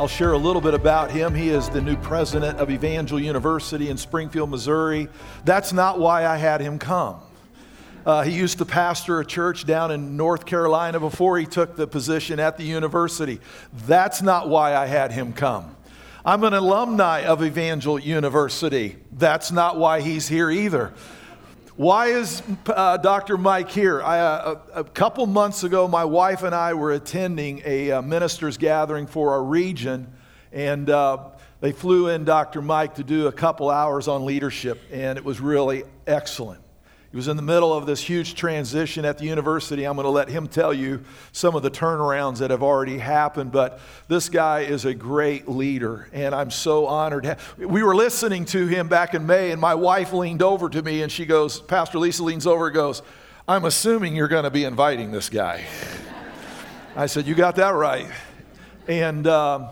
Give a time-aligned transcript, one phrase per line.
[0.00, 1.34] I'll share a little bit about him.
[1.34, 5.10] He is the new president of Evangel University in Springfield, Missouri.
[5.44, 7.20] That's not why I had him come.
[8.06, 11.86] Uh, he used to pastor a church down in North Carolina before he took the
[11.86, 13.40] position at the university.
[13.86, 15.76] That's not why I had him come.
[16.24, 18.96] I'm an alumni of Evangel University.
[19.12, 20.94] That's not why he's here either.
[21.76, 23.38] Why is uh, Dr.
[23.38, 24.02] Mike here?
[24.02, 28.56] I, uh, a, couple months ago, my wife and I were attending a uh, ministers'
[28.56, 30.12] gathering for our region,
[30.52, 31.28] and uh,
[31.60, 32.60] they flew in Dr.
[32.60, 36.60] Mike to do a couple hours on leadership, and it was really excellent.
[37.10, 39.84] He was in the middle of this huge transition at the university.
[39.84, 43.50] I'm going to let him tell you some of the turnarounds that have already happened.
[43.50, 47.36] But this guy is a great leader, and I'm so honored.
[47.58, 51.02] We were listening to him back in May, and my wife leaned over to me
[51.02, 53.02] and she goes, Pastor Lisa leans over and goes,
[53.48, 55.64] I'm assuming you're going to be inviting this guy.
[56.94, 58.06] I said, You got that right.
[58.86, 59.70] And um,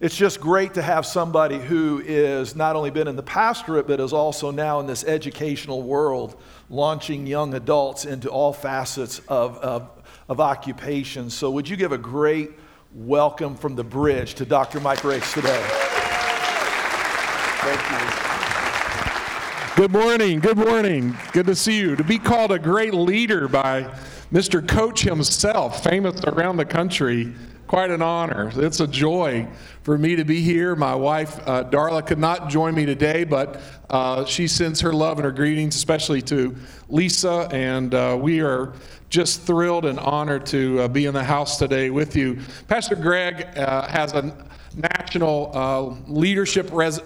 [0.00, 4.00] it's just great to have somebody who is not only been in the pastorate, but
[4.00, 9.90] is also now in this educational world launching young adults into all facets of, of,
[10.30, 11.28] of occupation.
[11.28, 12.52] So, would you give a great
[12.94, 14.80] welcome from the bridge to Dr.
[14.80, 15.62] Mike Rakes today?
[17.60, 17.98] Thank you.
[19.76, 20.40] Good morning.
[20.40, 21.14] Good morning.
[21.32, 21.94] Good to see you.
[21.96, 23.82] To be called a great leader by
[24.32, 24.66] Mr.
[24.66, 27.34] Coach himself, famous around the country,
[27.70, 28.50] quite an honor.
[28.56, 29.46] It's a joy
[29.84, 30.74] for me to be here.
[30.74, 35.18] My wife, uh, Darla, could not join me today, but uh, she sends her love
[35.18, 36.56] and her greetings, especially to
[36.88, 38.72] Lisa, and uh, we are
[39.08, 42.40] just thrilled and honored to uh, be in the house today with you.
[42.66, 44.34] Pastor Greg uh, has a
[44.74, 46.98] national uh, leadership res-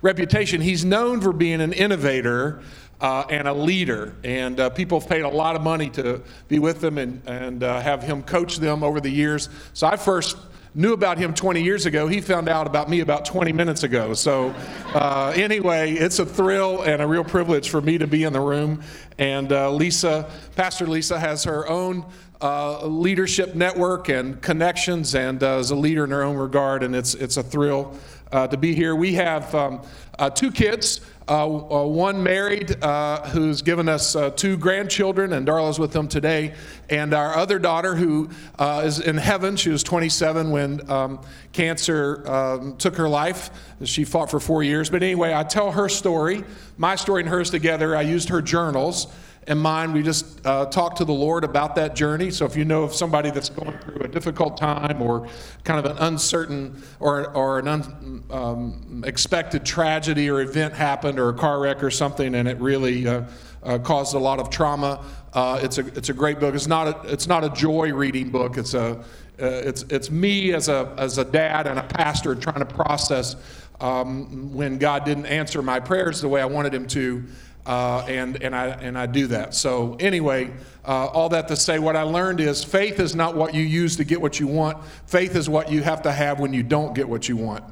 [0.00, 0.62] reputation.
[0.62, 2.62] He's known for being an innovator
[3.02, 4.14] uh, and a leader.
[4.22, 7.62] And uh, people have paid a lot of money to be with him and, and
[7.62, 9.48] uh, have him coach them over the years.
[9.74, 10.36] So I first
[10.74, 12.06] knew about him 20 years ago.
[12.06, 14.14] He found out about me about 20 minutes ago.
[14.14, 14.54] So,
[14.94, 18.40] uh, anyway, it's a thrill and a real privilege for me to be in the
[18.40, 18.82] room.
[19.18, 22.06] And uh, Lisa, Pastor Lisa, has her own
[22.40, 26.82] uh, leadership network and connections and uh, is a leader in her own regard.
[26.84, 27.94] And it's, it's a thrill
[28.32, 28.96] uh, to be here.
[28.96, 29.82] We have um,
[30.18, 31.00] uh, two kids.
[31.28, 36.08] Uh, uh, one married uh, who's given us uh, two grandchildren, and Darla's with them
[36.08, 36.54] today.
[36.90, 38.28] And our other daughter who
[38.60, 39.56] is in heaven.
[39.56, 41.20] She was 27 when um,
[41.52, 43.50] cancer um, took her life.
[43.84, 44.90] She fought for four years.
[44.90, 46.44] But anyway, I tell her story,
[46.76, 47.96] my story and hers together.
[47.96, 49.06] I used her journals
[49.48, 52.30] in mind, we just uh, talk to the Lord about that journey.
[52.30, 55.26] So if you know of somebody that's going through a difficult time or
[55.64, 61.34] kind of an uncertain or, or an unexpected um, tragedy or event happened or a
[61.34, 63.24] car wreck or something and it really uh,
[63.64, 66.54] uh, caused a lot of trauma, uh, it's, a, it's a great book.
[66.54, 68.58] It's not a, it's not a joy reading book.
[68.58, 69.04] It's, a, uh,
[69.38, 73.36] it's, it's me as a, as a dad and a pastor trying to process
[73.80, 77.24] um, when God didn't answer my prayers the way I wanted him to.
[77.64, 79.54] Uh, and, and, I, and I do that.
[79.54, 80.50] So, anyway,
[80.84, 83.94] uh, all that to say, what I learned is faith is not what you use
[83.96, 86.92] to get what you want, faith is what you have to have when you don't
[86.92, 87.62] get what you want.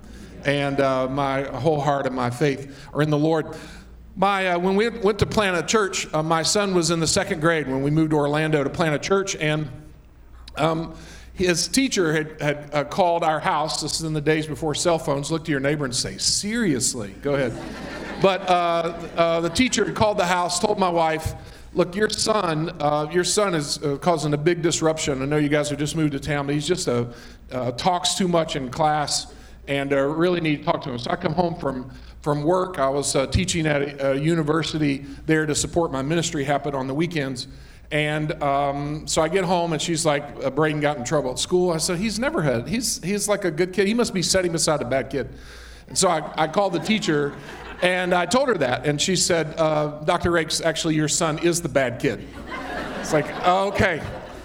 [0.45, 3.57] And uh, my whole heart and my faith are in the Lord.
[4.15, 7.07] My, uh, when we went to plant a church, uh, my son was in the
[7.07, 9.69] second grade when we moved to Orlando to plant a church, and
[10.57, 10.95] um,
[11.47, 13.81] his teacher had, had uh, called our house.
[13.83, 15.31] This is in the days before cell phones.
[15.31, 17.53] Look to your neighbor and say, Seriously, go ahead.
[18.21, 18.53] But uh,
[19.17, 21.33] uh, the teacher had called the house, told my wife,
[21.73, 25.23] look, your son, uh, your son is uh, causing a big disruption.
[25.23, 27.15] I know you guys have just moved to town, but he's just a,
[27.51, 29.33] uh, talks too much in class
[29.69, 30.99] and really need to talk to him.
[30.99, 32.79] So I come home from, from work.
[32.79, 36.95] I was teaching at a, a, university there to support my ministry happen on the
[36.95, 37.49] weekends.
[37.91, 41.73] And um, so I get home and she's like, Braden got in trouble at school.
[41.73, 43.89] I said, he's never had, he's, he's like a good kid.
[43.89, 45.29] He must be setting beside a bad kid.
[45.89, 47.35] And so I, I called the teacher
[47.83, 50.31] and I told her that, and she said, uh, Dr.
[50.31, 52.29] Rakes, actually, your son is the bad kid.
[53.01, 54.03] It's like, okay.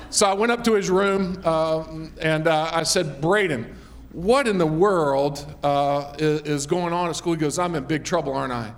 [0.09, 1.83] So I went up to his room uh,
[2.21, 3.75] and uh, I said, Braden,
[4.13, 7.33] what in the world uh, is, is, going on at school?
[7.33, 8.67] He goes, I'm in big trouble, aren't I?
[8.67, 8.75] And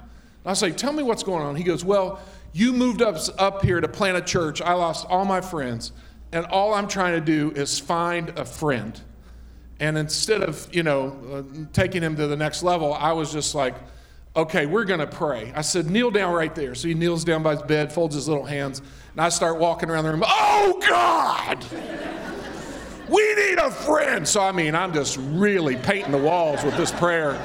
[0.48, 1.56] I say, Tell me what's going on.
[1.56, 2.20] He goes, Well,
[2.58, 4.64] you moved up, up here to plant a church.
[4.64, 5.92] I lost all my friends,
[6.32, 9.00] and all I'm trying to do is find a friend.
[9.80, 13.54] And instead of, you know, uh, taking him to the next level, I was just
[13.54, 13.76] like,
[14.36, 15.54] okay, we're going to pray.
[15.56, 16.74] I said, kneel down right there.
[16.74, 18.80] So he kneels down by his bed, folds his little hands,
[19.12, 20.24] and I start walking around the room.
[20.26, 21.64] Oh, God!
[23.08, 24.28] we need a friend.
[24.28, 27.40] So, I mean, I'm just really painting the walls with this prayer.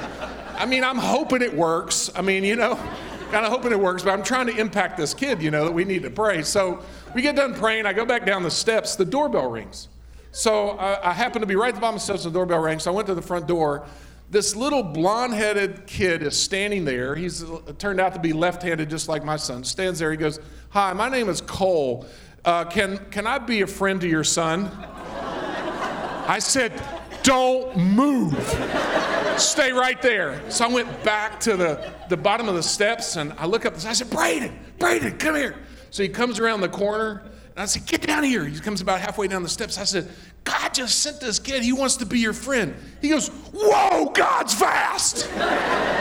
[0.57, 2.09] I mean, I'm hoping it works.
[2.15, 2.79] I mean, you know,
[3.33, 5.71] kind of hoping it works, but I'm trying to impact this kid, you know, that
[5.71, 6.43] we need to pray.
[6.43, 6.83] So
[7.15, 7.87] we get done praying.
[7.87, 8.95] I go back down the steps.
[8.95, 9.87] The doorbell rings.
[10.31, 12.25] So I, I happen to be right at the bottom of the steps.
[12.25, 12.83] And the doorbell rings.
[12.83, 13.87] So I went to the front door.
[14.29, 17.15] This little blonde headed kid is standing there.
[17.15, 17.43] He's
[17.79, 19.63] turned out to be left handed, just like my son.
[19.63, 20.11] Stands there.
[20.11, 20.39] He goes,
[20.69, 22.05] Hi, my name is Cole.
[22.45, 24.65] Uh, can, can I be a friend to your son?
[26.27, 26.71] I said,
[27.23, 28.33] Don't move.
[29.37, 30.39] Stay right there.
[30.49, 33.73] So I went back to the, the bottom of the steps and I look up
[33.73, 35.55] and I said, Braden, Braden, come here.
[35.89, 37.23] So he comes around the corner
[37.55, 38.45] and I said, Get down here.
[38.45, 39.77] He comes about halfway down the steps.
[39.77, 40.09] I said,
[40.43, 41.63] God just sent this kid.
[41.63, 42.75] He wants to be your friend.
[43.01, 45.29] He goes, Whoa, God's fast.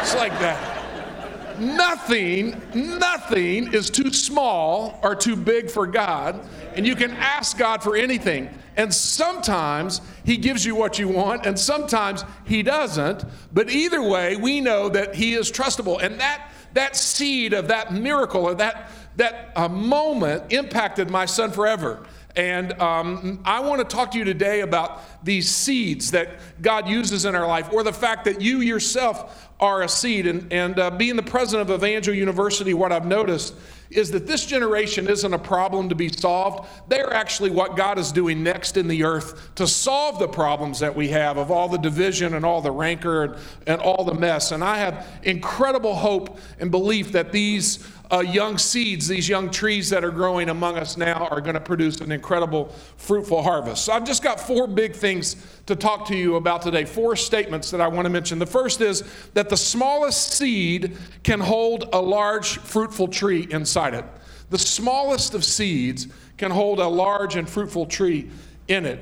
[0.00, 1.60] it's like that.
[1.60, 6.40] Nothing, nothing is too small or too big for God,
[6.74, 8.48] and you can ask God for anything.
[8.76, 13.24] And sometimes He gives you what you want, and sometimes He doesn't.
[13.52, 16.02] But either way, we know that He is trustable.
[16.02, 21.50] And that, that seed of that miracle or that, that uh, moment impacted my son
[21.50, 22.06] forever.
[22.34, 26.30] And um, I want to talk to you today about these seeds that
[26.62, 30.26] God uses in our life, or the fact that you yourself are a seed.
[30.26, 33.54] And, and uh, being the president of Evangel University, what I've noticed
[33.96, 36.68] is that this generation isn't a problem to be solved.
[36.88, 40.94] They're actually what God is doing next in the earth to solve the problems that
[40.94, 43.36] we have of all the division and all the rancor and,
[43.66, 44.52] and all the mess.
[44.52, 49.88] And I have incredible hope and belief that these uh, young seeds, these young trees
[49.88, 52.66] that are growing among us now, are going to produce an incredible,
[52.98, 53.86] fruitful harvest.
[53.86, 57.70] So I've just got four big things to talk to you about today, four statements
[57.70, 58.38] that I want to mention.
[58.38, 64.04] The first is that the smallest seed can hold a large, fruitful tree inside it.
[64.50, 68.28] The smallest of seeds can hold a large and fruitful tree
[68.68, 69.00] in it.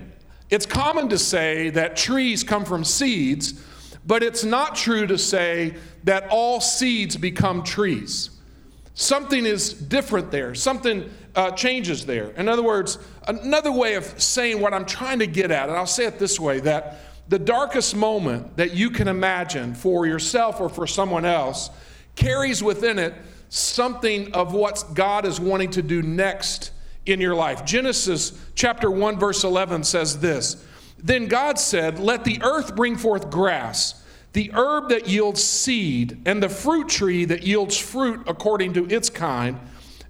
[0.51, 3.65] It's common to say that trees come from seeds,
[4.07, 5.75] but it's not true to say
[6.05, 8.31] that all seeds become trees.
[9.01, 10.55] Something is different there.
[10.55, 12.33] Something uh, changes there.
[12.33, 15.87] In other words, another way of saying what I'm trying to get at, and I'll
[15.87, 20.69] say it this way that the darkest moment that you can imagine for yourself or
[20.69, 21.71] for someone else
[22.15, 23.15] carries within it
[23.49, 26.71] something of what God is wanting to do next
[27.07, 27.65] in your life.
[27.65, 30.63] Genesis chapter 1, verse 11 says this
[30.99, 34.00] Then God said, Let the earth bring forth grass
[34.33, 39.11] the herb that yields seed, and the fruit tree that yields fruit according to its
[39.11, 39.59] kind.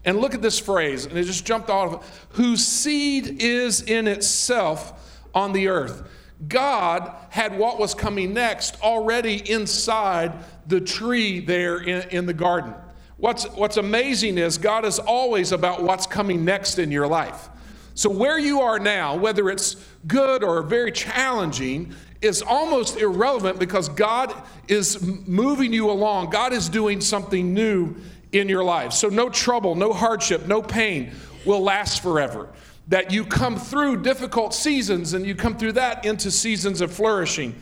[0.05, 3.83] And look at this phrase, and it just jumped off of it whose seed is
[3.83, 6.09] in itself on the earth.
[6.49, 10.33] God had what was coming next already inside
[10.67, 12.75] the tree there in, in the garden.
[13.19, 17.51] What's, what's amazing is God is always about what's coming next in your life.
[17.95, 19.77] So, where you are now, whether it's
[20.07, 24.35] good or very challenging, is almost irrelevant because God
[24.69, 26.31] is moving you along.
[26.31, 27.97] God is doing something new
[28.33, 28.93] in your life.
[28.93, 31.13] So, no trouble, no hardship, no pain
[31.45, 32.49] will last forever.
[32.89, 37.55] That you come through difficult seasons and you come through that into seasons of flourishing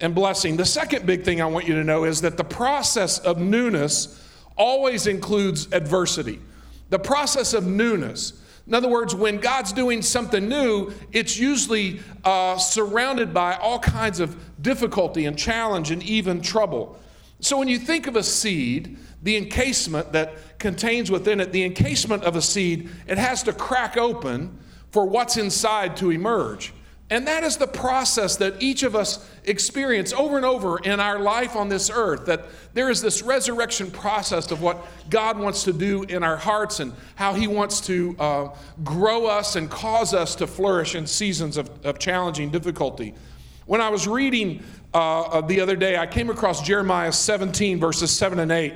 [0.00, 0.56] and blessing.
[0.56, 4.22] The second big thing I want you to know is that the process of newness
[4.56, 6.40] always includes adversity.
[6.88, 8.32] The process of newness
[8.66, 14.18] in other words, when God's doing something new, it's usually uh, surrounded by all kinds
[14.18, 16.98] of difficulty and challenge and even trouble.
[17.38, 22.24] So when you think of a seed, the encasement that contains within it, the encasement
[22.24, 24.58] of a seed, it has to crack open
[24.90, 26.72] for what's inside to emerge.
[27.08, 31.20] And that is the process that each of us experience over and over in our
[31.20, 32.26] life on this earth.
[32.26, 36.80] That there is this resurrection process of what God wants to do in our hearts
[36.80, 38.48] and how He wants to uh,
[38.82, 43.14] grow us and cause us to flourish in seasons of, of challenging difficulty.
[43.66, 48.40] When I was reading uh, the other day, I came across Jeremiah 17, verses 7
[48.40, 48.74] and 8.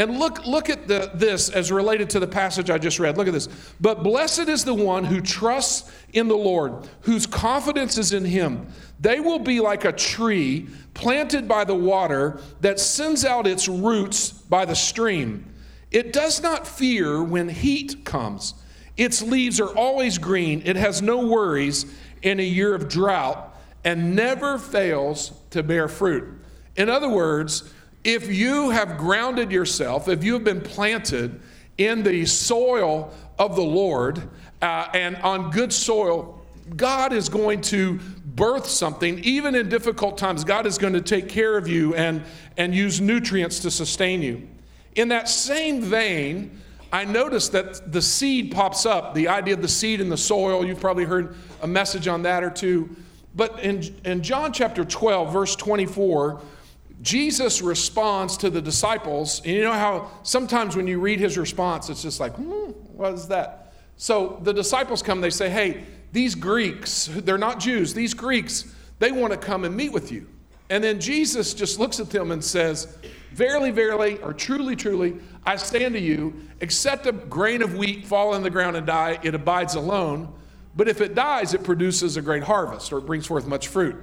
[0.00, 3.18] And look, look at the, this as related to the passage I just read.
[3.18, 3.50] Look at this.
[3.82, 8.68] But blessed is the one who trusts in the Lord, whose confidence is in him.
[8.98, 14.30] They will be like a tree planted by the water that sends out its roots
[14.30, 15.52] by the stream.
[15.90, 18.54] It does not fear when heat comes.
[18.96, 20.62] Its leaves are always green.
[20.64, 21.84] It has no worries
[22.22, 23.54] in a year of drought
[23.84, 26.40] and never fails to bear fruit.
[26.74, 27.70] In other words,
[28.04, 31.40] if you have grounded yourself, if you have been planted
[31.78, 34.22] in the soil of the Lord
[34.62, 36.42] uh, and on good soil,
[36.76, 41.28] God is going to birth something, even in difficult times, God is going to take
[41.28, 42.22] care of you and,
[42.56, 44.48] and use nutrients to sustain you.
[44.94, 46.60] In that same vein,
[46.92, 50.64] I noticed that the seed pops up, the idea of the seed in the soil.
[50.64, 52.96] You've probably heard a message on that or two.
[53.34, 56.40] But in, in John chapter 12, verse 24,
[57.02, 59.40] Jesus responds to the disciples.
[59.44, 63.14] And you know how sometimes when you read his response, it's just like, hmm, what
[63.14, 63.72] is that?
[63.96, 69.12] So the disciples come, they say, hey, these Greeks, they're not Jews, these Greeks, they
[69.12, 70.26] want to come and meet with you.
[70.68, 72.96] And then Jesus just looks at them and says,
[73.32, 75.16] Verily, verily, or truly, truly,
[75.46, 79.18] I say unto you, except a grain of wheat fall in the ground and die,
[79.22, 80.32] it abides alone.
[80.74, 83.96] But if it dies, it produces a great harvest, or it brings forth much fruit.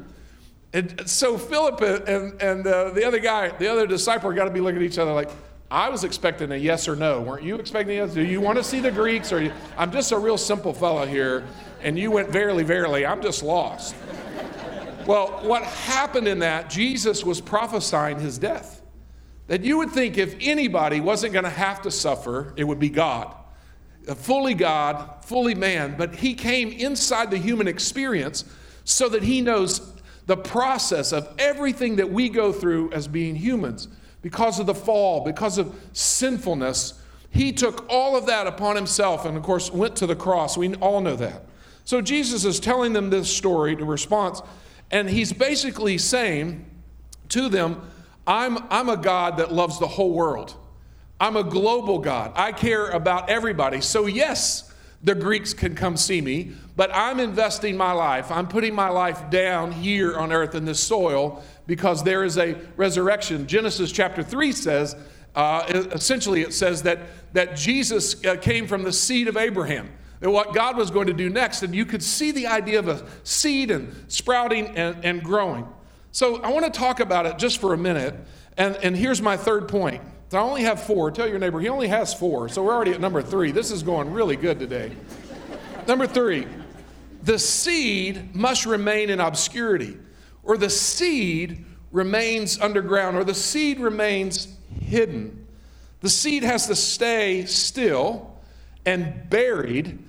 [0.73, 4.59] And so Philip and, and uh, the other guy, the other disciple, got to be
[4.59, 5.29] looking at each other like,
[5.69, 7.21] I was expecting a yes or no.
[7.21, 8.13] Weren't you expecting a yes?
[8.13, 9.33] Do you want to see the Greeks?
[9.33, 11.45] Or you, I'm just a real simple fellow here,
[11.81, 13.05] and you went verily, verily.
[13.05, 13.93] I'm just lost.
[15.05, 18.81] well, what happened in that, Jesus was prophesying his death.
[19.47, 22.89] That you would think if anybody wasn't going to have to suffer, it would be
[22.89, 23.33] God.
[24.15, 28.45] Fully God, fully man, but he came inside the human experience
[28.85, 29.96] so that he knows
[30.27, 33.87] the process of everything that we go through as being humans.
[34.21, 39.37] Because of the fall, because of sinfulness, he took all of that upon himself and,
[39.37, 40.57] of course, went to the cross.
[40.57, 41.43] We all know that.
[41.85, 44.41] So Jesus is telling them this story, the response,
[44.91, 46.65] and he's basically saying
[47.29, 47.89] to them,
[48.25, 50.55] I'm, I'm a God that loves the whole world.
[51.19, 52.33] I'm a global God.
[52.35, 53.81] I care about everybody.
[53.81, 54.66] So, yes,
[55.03, 58.31] the Greeks can come see me, but I'm investing my life.
[58.31, 62.55] I'm putting my life down here on earth in this soil because there is a
[62.75, 63.47] resurrection.
[63.47, 64.95] Genesis chapter 3 says,
[65.35, 66.99] uh, essentially, it says that,
[67.33, 71.13] that Jesus uh, came from the seed of Abraham and what God was going to
[71.13, 71.61] do next.
[71.61, 75.67] And you could see the idea of a seed and sprouting and, and growing.
[76.11, 78.15] So I want to talk about it just for a minute.
[78.57, 80.01] And, and here's my third point.
[80.33, 81.09] I only have four.
[81.11, 82.49] Tell your neighbor, he only has four.
[82.49, 83.51] So we're already at number three.
[83.51, 84.91] This is going really good today.
[85.87, 86.47] number three,
[87.23, 89.97] the seed must remain in obscurity,
[90.43, 94.47] or the seed remains underground, or the seed remains
[94.81, 95.47] hidden.
[96.01, 98.37] The seed has to stay still
[98.85, 99.99] and buried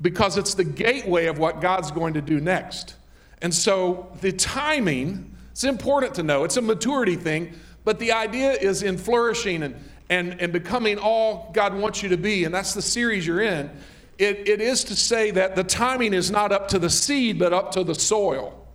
[0.00, 2.94] because it's the gateway of what God's going to do next.
[3.40, 6.44] And so the timing it's important to know.
[6.44, 7.54] It's a maturity thing,
[7.86, 9.76] but the idea is in flourishing and,
[10.10, 13.70] and, and becoming all God wants you to be, and that's the series you're in.
[14.18, 17.52] It, it is to say that the timing is not up to the seed, but
[17.52, 18.66] up to the soil.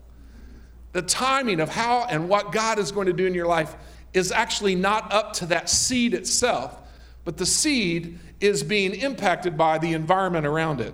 [0.94, 3.76] The timing of how and what God is going to do in your life
[4.14, 6.80] is actually not up to that seed itself,
[7.26, 10.94] but the seed is being impacted by the environment around it.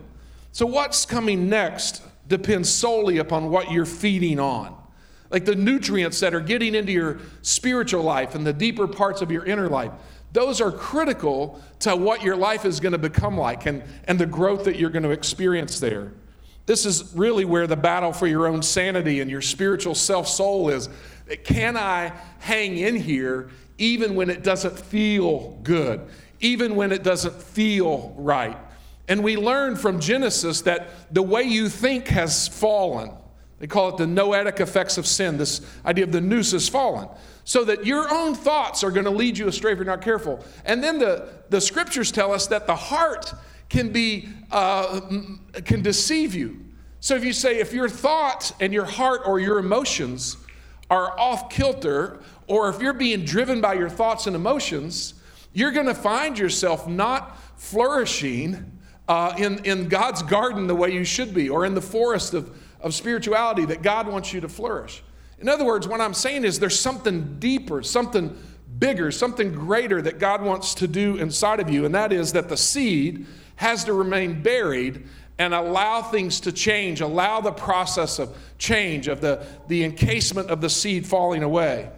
[0.53, 4.75] So, what's coming next depends solely upon what you're feeding on
[5.29, 9.31] like the nutrients that are getting into your spiritual life and the deeper parts of
[9.31, 9.91] your inner life.
[10.33, 14.25] Those are critical to what your life is going to become like and, and the
[14.25, 16.11] growth that you're going to experience there.
[16.65, 20.69] This is really where the battle for your own sanity and your spiritual self soul
[20.69, 20.89] is.
[21.43, 26.01] Can I hang in here even when it doesn't feel good,
[26.41, 28.57] even when it doesn't feel right?
[29.07, 33.11] And we learn from Genesis that the way you think has fallen.
[33.59, 37.07] They call it the noetic effects of sin, this idea of the nous has fallen.
[37.43, 40.43] So that your own thoughts are going to lead you astray if you're not careful.
[40.65, 43.33] And then the, the scriptures tell us that the heart
[43.69, 45.01] can be uh,
[45.65, 46.65] can deceive you.
[46.99, 50.37] So if you say if your thought and your heart or your emotions
[50.89, 55.15] are off kilter, or if you're being driven by your thoughts and emotions,
[55.53, 58.71] you're going to find yourself not flourishing
[59.07, 62.55] uh, in, in God's garden the way you should be, or in the forest of
[62.81, 65.03] of spirituality that God wants you to flourish.
[65.39, 68.37] In other words, what I'm saying is there's something deeper, something
[68.79, 72.49] bigger, something greater that God wants to do inside of you, and that is that
[72.49, 75.05] the seed has to remain buried
[75.39, 80.61] and allow things to change, allow the process of change, of the, the encasement of
[80.61, 81.89] the seed falling away.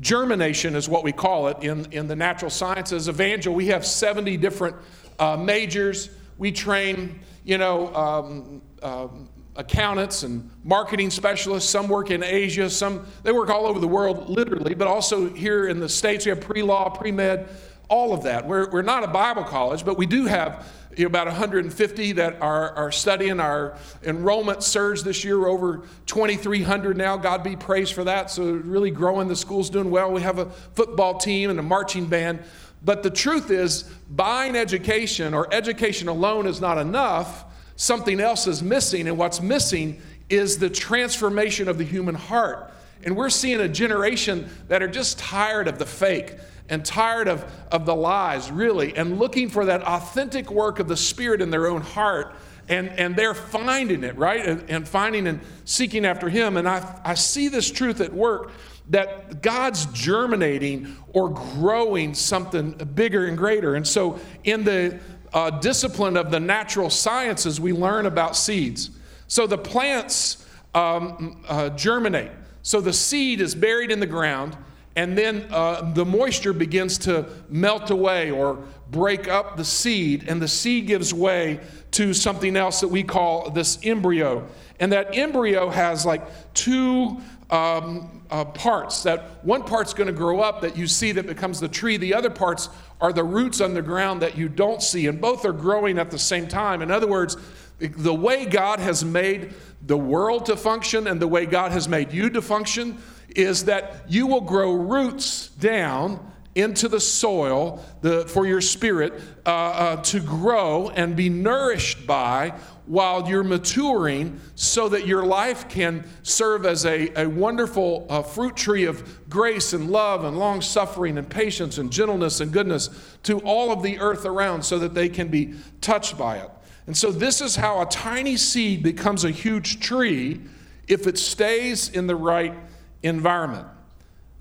[0.00, 3.08] Germination is what we call it in, in the natural sciences.
[3.08, 4.76] Evangel, we have 70 different
[5.18, 6.10] uh, majors.
[6.36, 11.68] We train, you know, um, um, accountants and marketing specialists.
[11.68, 15.68] Some work in Asia, some they work all over the world, literally, but also here
[15.68, 17.48] in the States, we have pre law, pre med,
[17.88, 18.46] all of that.
[18.46, 22.40] We're, we're not a Bible college, but we do have you know, about 150 that
[22.40, 23.40] are, are studying.
[23.40, 27.16] Our enrollment surged this year, over 2,300 now.
[27.16, 28.30] God be praised for that.
[28.30, 29.26] So, really growing.
[29.28, 30.12] The school's doing well.
[30.12, 32.44] We have a football team and a marching band.
[32.84, 37.44] But the truth is, buying education or education alone is not enough
[37.78, 42.70] something else is missing, and what's missing is the transformation of the human heart.
[43.04, 46.34] And we're seeing a generation that are just tired of the fake
[46.68, 50.96] and tired of, of the lies, really, and looking for that authentic work of the
[50.96, 52.34] Spirit in their own heart.
[52.68, 54.44] And, and they're finding it, right?
[54.44, 56.58] And, and finding and seeking after Him.
[56.58, 58.50] And I, I see this truth at work
[58.90, 63.74] that God's germinating or growing something bigger and greater.
[63.74, 64.98] And so, in the
[65.32, 68.90] uh, discipline of the natural sciences, we learn about seeds.
[69.26, 72.30] So, the plants um, uh, germinate.
[72.62, 74.56] So, the seed is buried in the ground,
[74.96, 80.40] and then uh, the moisture begins to melt away or break up the seed, and
[80.40, 81.60] the seed gives way
[81.92, 84.46] to something else that we call this embryo.
[84.80, 87.20] And that embryo has like two
[87.50, 89.02] um, uh, parts.
[89.02, 91.96] That one part's going to grow up that you see that becomes the tree.
[91.96, 92.68] The other parts
[93.00, 96.48] are the roots underground that you don't see, and both are growing at the same
[96.48, 96.82] time.
[96.82, 97.36] In other words,
[97.78, 99.54] the way God has made
[99.86, 102.98] the world to function and the way God has made you to function
[103.36, 109.50] is that you will grow roots down into the soil the, for your spirit uh,
[109.50, 112.52] uh, to grow and be nourished by
[112.88, 118.56] while you're maturing so that your life can serve as a, a wonderful uh, fruit
[118.56, 122.88] tree of grace and love and long suffering and patience and gentleness and goodness
[123.22, 126.50] to all of the earth around so that they can be touched by it.
[126.86, 130.40] And so, this is how a tiny seed becomes a huge tree
[130.86, 132.54] if it stays in the right
[133.02, 133.68] environment.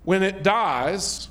[0.05, 1.27] When it dies,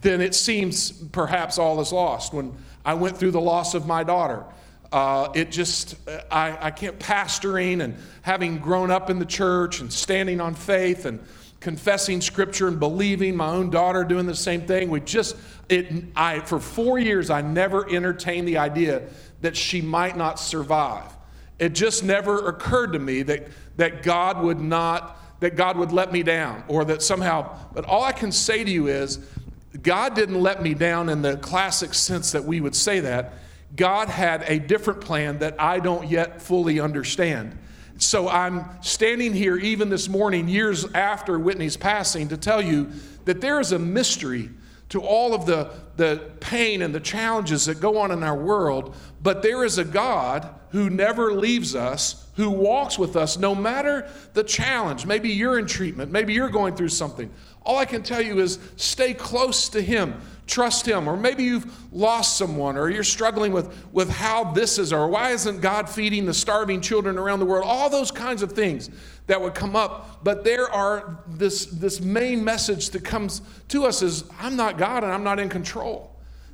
[0.00, 2.32] then it seems perhaps all is lost.
[2.32, 2.56] When
[2.86, 4.46] I went through the loss of my daughter,
[4.92, 5.96] uh, it just,
[6.30, 11.04] I, I kept pastoring and having grown up in the church and standing on faith
[11.04, 11.20] and
[11.60, 14.90] confessing scripture and believing my own daughter doing the same thing.
[14.90, 15.36] We just,
[15.68, 19.02] it, I, for four years, I never entertained the idea
[19.42, 21.16] that she might not survive.
[21.58, 26.12] It just never occurred to me that, that God would not, that God would let
[26.12, 29.18] me down or that somehow, but all I can say to you is,
[29.82, 33.34] God didn't let me down in the classic sense that we would say that.
[33.76, 37.56] God had a different plan that I don't yet fully understand.
[37.98, 42.90] So I'm standing here even this morning, years after Whitney's passing, to tell you
[43.26, 44.50] that there is a mystery
[44.88, 48.94] to all of the, the pain and the challenges that go on in our world,
[49.22, 54.08] but there is a God who never leaves us, who walks with us no matter
[54.34, 55.06] the challenge.
[55.06, 57.30] Maybe you're in treatment, maybe you're going through something.
[57.62, 61.08] All I can tell you is stay close to Him trust Him.
[61.08, 65.30] Or maybe you've lost someone, or you're struggling with, with how this is, or why
[65.30, 67.64] isn't God feeding the starving children around the world?
[67.66, 68.90] All those kinds of things
[69.28, 70.22] that would come up.
[70.24, 75.04] But there are this, this main message that comes to us is I'm not God
[75.04, 76.08] and I'm not in control.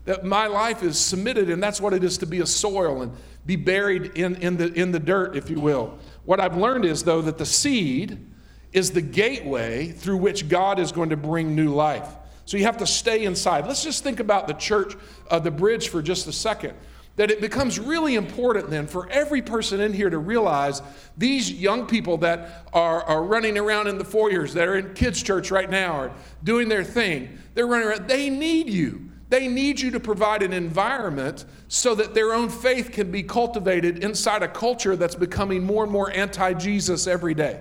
[0.05, 3.13] That my life is submitted, and that's what it is to be a soil and
[3.47, 5.99] be buried in, in, the, in the dirt, if you will.
[6.25, 8.27] What I've learned is, though, that the seed
[8.73, 12.09] is the gateway through which God is going to bring new life.
[12.45, 13.67] So you have to stay inside.
[13.67, 14.95] Let's just think about the church,
[15.31, 16.75] uh, the bridge for just a second.
[17.17, 20.83] That it becomes really important then for every person in here to realize
[21.17, 25.23] these young people that are, are running around in the foyers, that are in kids'
[25.23, 26.13] church right now, or
[26.45, 29.06] doing their thing, they're running around, they need you.
[29.29, 34.05] They need you to provide an environment so that their own faith can be cultivated
[34.05, 37.61] inside a culture that's becoming more and more anti Jesus every day.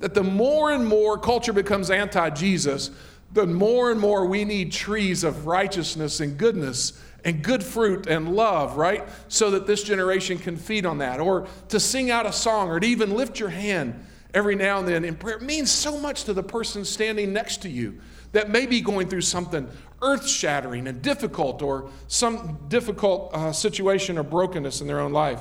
[0.00, 2.90] That the more and more culture becomes anti Jesus,
[3.32, 6.92] the more and more we need trees of righteousness and goodness
[7.24, 9.06] and good fruit and love, right?
[9.28, 11.20] So that this generation can feed on that.
[11.20, 14.88] Or to sing out a song or to even lift your hand every now and
[14.88, 17.98] then in prayer it means so much to the person standing next to you
[18.32, 19.68] that may be going through something
[20.02, 25.40] earth shattering and difficult or some difficult uh, situation or brokenness in their own life.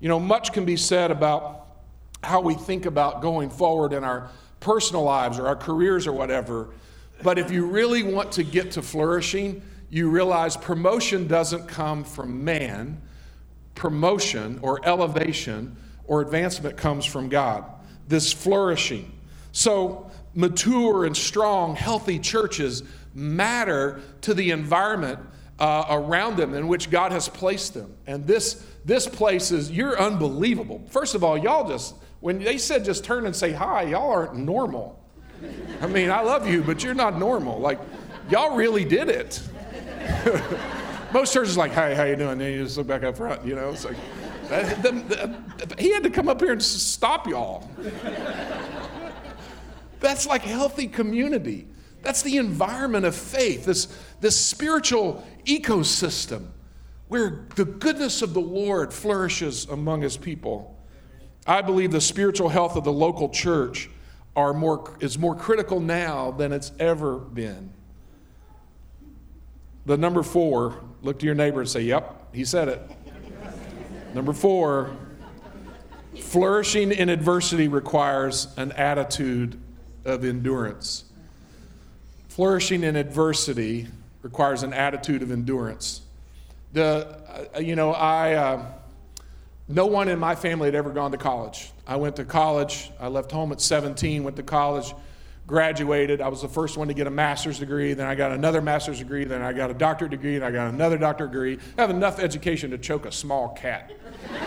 [0.00, 1.66] You know, much can be said about
[2.22, 6.68] how we think about going forward in our personal lives or our careers or whatever.
[7.22, 12.44] But if you really want to get to flourishing, you realize promotion doesn't come from
[12.44, 13.00] man.
[13.74, 17.64] Promotion or elevation or advancement comes from God.
[18.08, 19.12] This flourishing.
[19.52, 20.05] So,
[20.36, 22.82] mature and strong, healthy churches
[23.14, 25.18] matter to the environment
[25.58, 27.96] uh, around them in which God has placed them.
[28.06, 30.84] And this, this place is, you're unbelievable.
[30.90, 34.36] First of all, y'all just, when they said just turn and say hi, y'all aren't
[34.36, 35.02] normal.
[35.80, 37.58] I mean, I love you, but you're not normal.
[37.58, 37.80] Like,
[38.30, 39.42] y'all really did it.
[41.12, 42.40] Most churches like, hey, how you doing?
[42.40, 43.70] And you just look back up front, you know?
[43.70, 43.96] It's like,
[44.48, 47.68] the, the, he had to come up here and stop y'all.
[50.00, 51.68] That's like healthy community.
[52.02, 53.88] That's the environment of faith, this,
[54.20, 56.48] this spiritual ecosystem
[57.08, 60.76] where the goodness of the Lord flourishes among his people.
[61.46, 63.88] I believe the spiritual health of the local church
[64.34, 67.72] are more, is more critical now than it's ever been.
[69.86, 72.82] The number four, look to your neighbor and say, Yep, he said it.
[74.14, 74.96] number four,
[76.20, 79.60] flourishing in adversity requires an attitude
[80.06, 81.04] of endurance.
[82.28, 83.88] Flourishing in adversity
[84.22, 86.02] requires an attitude of endurance.
[86.72, 88.66] The, uh, you know, I, uh,
[89.68, 91.72] no one in my family had ever gone to college.
[91.86, 92.90] I went to college.
[93.00, 94.94] I left home at 17, went to college,
[95.46, 96.20] graduated.
[96.20, 97.94] I was the first one to get a master's degree.
[97.94, 99.24] Then I got another master's degree.
[99.24, 100.36] Then I got a doctorate degree.
[100.36, 101.58] And I got another doctorate degree.
[101.78, 103.92] I have enough education to choke a small cat.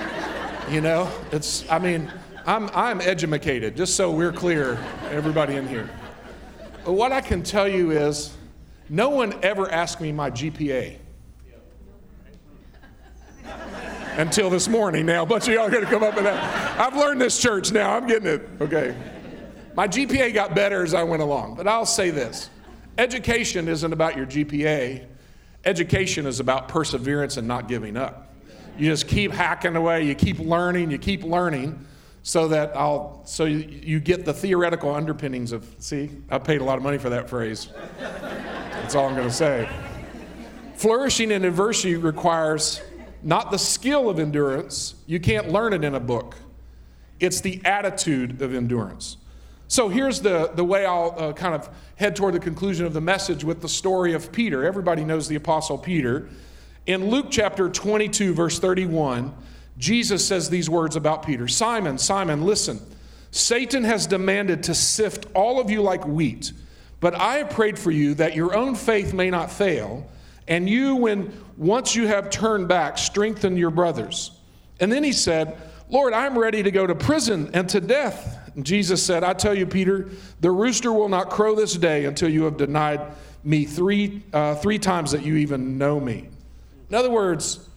[0.69, 2.11] you know, it's, I mean,
[2.49, 5.87] I'm, I'm educated, just so we're clear, everybody in here.
[6.83, 8.35] But what I can tell you is,
[8.89, 10.97] no one ever asked me my GPA.
[14.17, 15.21] until this morning now.
[15.21, 16.79] A bunch of y'all going to come up and that.
[16.79, 17.95] I've learned this church now.
[17.95, 18.49] I'm getting it.
[18.59, 18.97] Okay.
[19.75, 22.49] My GPA got better as I went along, but I'll say this
[22.97, 25.05] education isn't about your GPA,
[25.65, 28.33] education is about perseverance and not giving up.
[28.75, 31.85] You just keep hacking away, you keep learning, you keep learning
[32.29, 36.63] so that I'll so you, you get the theoretical underpinnings of see I paid a
[36.63, 37.69] lot of money for that phrase.
[37.97, 39.67] That's all I'm going to say.
[40.75, 42.83] Flourishing in adversity requires
[43.23, 44.93] not the skill of endurance.
[45.07, 46.35] You can't learn it in a book.
[47.19, 49.17] It's the attitude of endurance.
[49.67, 53.01] So here's the, the way I'll uh, kind of head toward the conclusion of the
[53.01, 54.63] message with the story of Peter.
[54.63, 56.29] Everybody knows the Apostle Peter.
[56.85, 59.33] In Luke chapter 22, verse 31,
[59.79, 62.79] Jesus says these words about Peter Simon, Simon, listen.
[63.31, 66.51] Satan has demanded to sift all of you like wheat,
[66.99, 70.07] but I have prayed for you that your own faith may not fail.
[70.47, 74.31] And you, when once you have turned back, strengthen your brothers.
[74.79, 75.57] And then he said,
[75.89, 78.51] Lord, I'm ready to go to prison and to death.
[78.55, 80.09] And Jesus said, I tell you, Peter,
[80.41, 83.01] the rooster will not crow this day until you have denied
[83.43, 86.29] me three, uh, three times that you even know me.
[86.89, 87.68] In other words,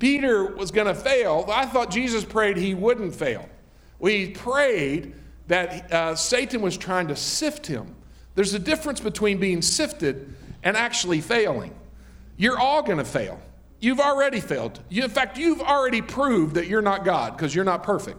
[0.00, 1.46] Peter was going to fail.
[1.48, 3.48] I thought Jesus prayed he wouldn't fail.
[4.00, 5.14] We prayed
[5.46, 7.94] that uh, Satan was trying to sift him.
[8.34, 11.74] There's a difference between being sifted and actually failing.
[12.36, 13.40] You're all going to fail.
[13.78, 14.80] You've already failed.
[14.88, 18.18] You, in fact, you've already proved that you're not God because you're not perfect.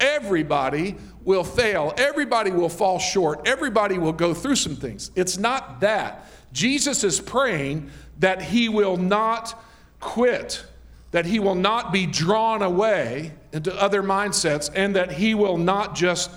[0.00, 1.94] Everybody will fail.
[1.96, 3.46] Everybody will fall short.
[3.48, 5.10] Everybody will go through some things.
[5.14, 6.26] It's not that.
[6.52, 9.62] Jesus is praying that he will not
[10.00, 10.64] quit,
[11.10, 15.94] that he will not be drawn away into other mindsets, and that he will not
[15.94, 16.30] just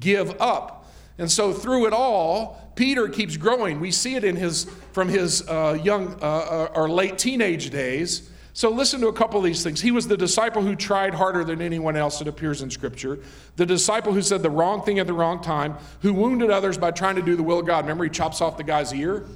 [0.00, 0.88] give up.
[1.18, 3.80] And so, through it all, Peter keeps growing.
[3.80, 8.30] We see it in his, from his uh, young uh, or late teenage days.
[8.52, 9.80] So, listen to a couple of these things.
[9.80, 13.18] He was the disciple who tried harder than anyone else, it appears in Scripture.
[13.56, 16.90] The disciple who said the wrong thing at the wrong time, who wounded others by
[16.90, 17.84] trying to do the will of God.
[17.84, 19.26] Remember, he chops off the guy's ear?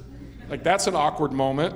[0.49, 1.75] Like, that's an awkward moment.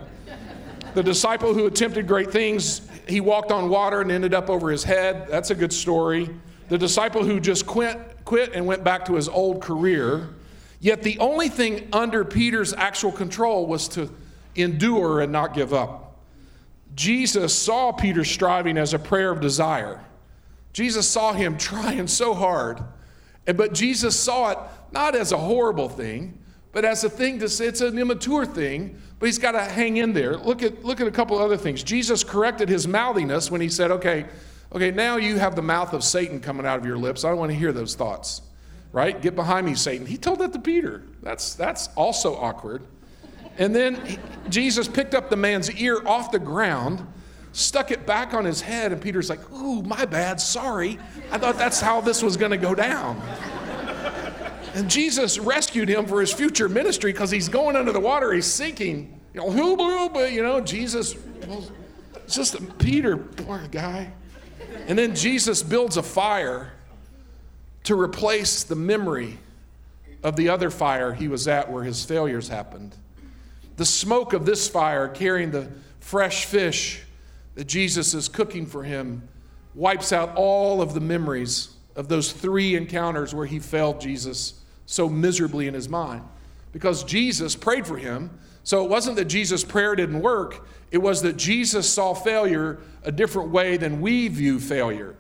[0.95, 4.83] The disciple who attempted great things, he walked on water and ended up over his
[4.83, 5.27] head.
[5.27, 6.29] That's a good story.
[6.69, 10.29] The disciple who just quit, quit and went back to his old career.
[10.79, 14.09] Yet the only thing under Peter's actual control was to
[14.55, 16.17] endure and not give up.
[16.95, 20.03] Jesus saw Peter striving as a prayer of desire.
[20.73, 22.81] Jesus saw him trying so hard.
[23.45, 24.57] But Jesus saw it
[24.91, 26.39] not as a horrible thing,
[26.71, 29.97] but as a thing to say it's an immature thing, but he's got to hang
[29.97, 30.37] in there.
[30.37, 31.83] Look at, look at a couple other things.
[31.83, 34.25] Jesus corrected his mouthiness when he said, okay,
[34.73, 37.23] okay, now you have the mouth of Satan coming out of your lips.
[37.23, 38.41] I don't want to hear those thoughts
[38.95, 39.21] right?
[39.21, 40.07] Get behind me, Satan.
[40.07, 41.03] He told that to Peter.
[41.21, 42.81] That's, that's also awkward.
[43.57, 47.05] And then he, Jesus picked up the man's ear off the ground,
[47.51, 50.97] stuck it back on his head, and Peter's like, Ooh, my bad, sorry.
[51.29, 53.21] I thought that's how this was going to go down.
[54.75, 58.45] And Jesus rescued him for his future ministry because he's going under the water, he's
[58.45, 59.21] sinking.
[59.33, 61.15] You know, who blew, but you know, Jesus,
[61.47, 61.65] well,
[62.27, 64.11] just Peter, poor guy.
[64.87, 66.73] And then Jesus builds a fire
[67.85, 69.37] to replace the memory
[70.23, 72.97] of the other fire he was at where his failures happened.
[73.77, 75.69] The smoke of this fire carrying the
[76.01, 77.01] fresh fish
[77.55, 79.25] that Jesus is cooking for him
[79.73, 85.09] wipes out all of the memories of those three encounters where he failed Jesus so
[85.09, 86.23] miserably in his mind.
[86.71, 88.29] Because Jesus prayed for him.
[88.63, 93.11] So it wasn't that Jesus' prayer didn't work, it was that Jesus saw failure a
[93.11, 95.15] different way than we view failure.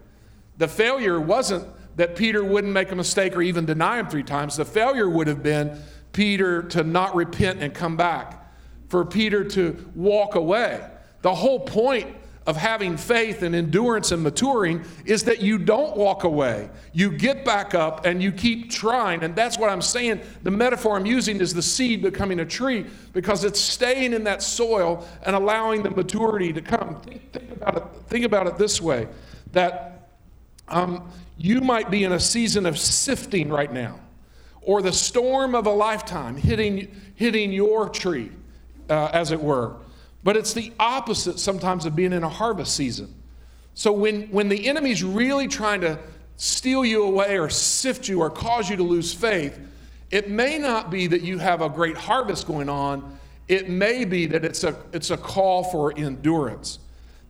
[0.57, 4.57] The failure wasn't that Peter wouldn't make a mistake or even deny him three times.
[4.57, 5.79] The failure would have been
[6.11, 8.51] Peter to not repent and come back,
[8.89, 10.83] for Peter to walk away.
[11.21, 12.15] The whole point
[12.45, 16.69] of having faith and endurance and maturing is that you don't walk away.
[16.93, 19.23] You get back up and you keep trying.
[19.23, 20.21] And that's what I'm saying.
[20.43, 24.43] The metaphor I'm using is the seed becoming a tree because it's staying in that
[24.43, 27.01] soil and allowing the maturity to come.
[27.01, 29.07] Think, think about, it, think about it this way
[29.53, 30.09] that
[30.67, 33.99] um, you might be in a season of sifting right now,
[34.61, 38.31] or the storm of a lifetime hitting, hitting your tree,
[38.89, 39.75] uh, as it were.
[40.25, 43.13] But it's the opposite sometimes of being in a harvest season.
[43.75, 45.99] So when, when the enemy's really trying to
[46.35, 49.59] steal you away or sift you or cause you to lose faith,
[50.09, 53.19] it may not be that you have a great harvest going on.
[53.47, 56.79] It may be that it's a, it's a call for endurance.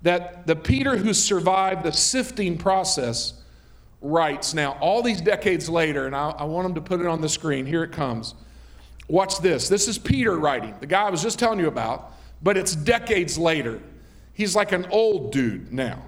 [0.03, 3.33] That the Peter who survived the sifting process
[3.99, 7.19] writes now, all these decades later, and I, I want him to put it on
[7.19, 7.65] the screen.
[7.65, 8.35] Here it comes.
[9.09, 9.67] Watch this.
[9.67, 13.37] This is Peter writing, the guy I was just telling you about but it's decades
[13.37, 13.81] later.
[14.33, 16.03] He's like an old dude now.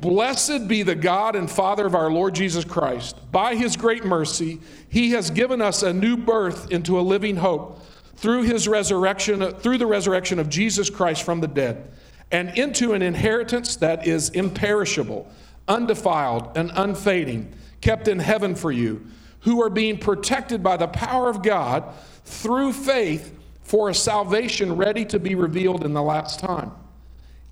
[0.00, 3.16] Blessed be the God and Father of our Lord Jesus Christ.
[3.30, 7.82] By his great mercy, he has given us a new birth into a living hope
[8.16, 11.90] through his resurrection through the resurrection of Jesus Christ from the dead
[12.32, 15.30] and into an inheritance that is imperishable,
[15.68, 19.04] undefiled and unfading, kept in heaven for you,
[19.40, 21.84] who are being protected by the power of God
[22.24, 23.36] through faith
[23.70, 26.72] for a salvation ready to be revealed in the last time.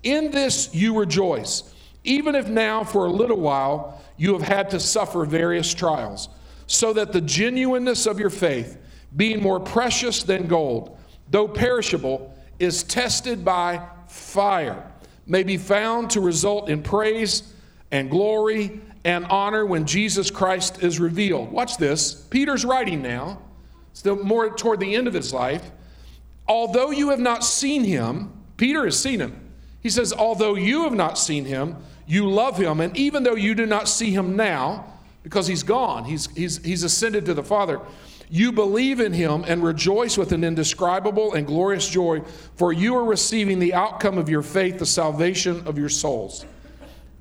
[0.03, 4.81] In this you rejoice, even if now for a little while you have had to
[4.81, 6.27] suffer various trials,
[6.67, 8.77] so that the genuineness of your faith,
[9.15, 10.97] being more precious than gold,
[11.29, 14.91] though perishable, is tested by fire,
[15.25, 17.53] may be found to result in praise
[17.91, 21.49] and glory and honor when Jesus Christ is revealed.
[21.49, 22.13] Watch this.
[22.13, 23.41] Peter's writing now,
[23.93, 25.71] still more toward the end of his life
[26.49, 29.39] although you have not seen him, Peter has seen him.
[29.81, 32.81] He says, although you have not seen him, you love him.
[32.81, 36.83] And even though you do not see him now, because he's gone, he's, he's, he's
[36.83, 37.79] ascended to the Father,
[38.29, 42.21] you believe in him and rejoice with an indescribable and glorious joy,
[42.55, 46.45] for you are receiving the outcome of your faith, the salvation of your souls.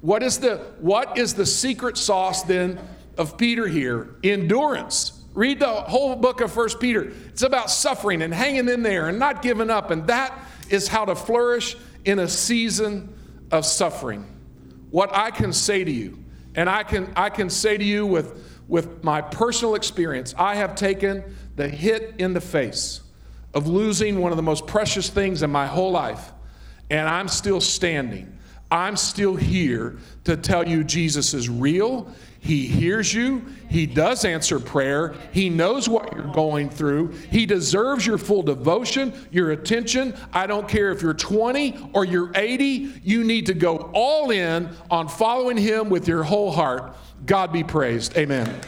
[0.01, 2.79] What is the, what is the secret sauce then
[3.17, 4.17] of Peter here?
[4.23, 5.18] Endurance.
[5.35, 7.13] Read the whole book of First Peter.
[7.29, 9.91] It's about suffering and hanging in there and not giving up.
[9.91, 10.37] And that
[10.71, 13.15] is how to flourish in a season
[13.51, 14.27] of suffering.
[14.91, 16.23] What I can say to you,
[16.55, 20.75] and I can, I can say to you with, with my personal experience, I have
[20.75, 21.23] taken
[21.57, 23.01] the hit in the face
[23.55, 26.33] of losing one of the most precious things in my whole life,
[26.91, 28.39] and I'm still standing.
[28.71, 32.13] I'm still here to tell you Jesus is real.
[32.41, 33.45] He hears you.
[33.69, 35.15] He does answer prayer.
[35.33, 37.09] He knows what you're going through.
[37.31, 40.15] He deserves your full devotion, your attention.
[40.33, 44.71] I don't care if you're 20 or you're 80, you need to go all in
[44.91, 46.97] on following Him with your whole heart.
[47.27, 48.17] God be praised.
[48.17, 48.61] Amen.